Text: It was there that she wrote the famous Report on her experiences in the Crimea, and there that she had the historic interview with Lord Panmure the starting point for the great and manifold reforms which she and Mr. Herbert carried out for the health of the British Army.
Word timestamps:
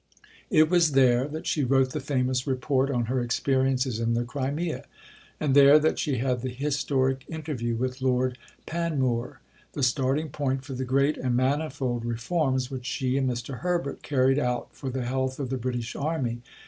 It 0.49 0.67
was 0.67 0.93
there 0.93 1.27
that 1.27 1.45
she 1.45 1.63
wrote 1.63 1.91
the 1.91 1.99
famous 1.99 2.47
Report 2.47 2.89
on 2.89 3.05
her 3.05 3.21
experiences 3.21 3.99
in 3.99 4.15
the 4.15 4.23
Crimea, 4.23 4.85
and 5.39 5.53
there 5.53 5.77
that 5.77 5.99
she 5.99 6.17
had 6.17 6.41
the 6.41 6.49
historic 6.49 7.23
interview 7.29 7.75
with 7.75 8.01
Lord 8.01 8.39
Panmure 8.65 9.41
the 9.73 9.83
starting 9.83 10.29
point 10.29 10.65
for 10.65 10.73
the 10.73 10.85
great 10.85 11.17
and 11.17 11.35
manifold 11.35 12.03
reforms 12.03 12.71
which 12.71 12.87
she 12.87 13.15
and 13.15 13.29
Mr. 13.29 13.59
Herbert 13.59 14.01
carried 14.01 14.39
out 14.39 14.69
for 14.71 14.89
the 14.89 15.05
health 15.05 15.39
of 15.39 15.51
the 15.51 15.57
British 15.57 15.95
Army. 15.95 16.41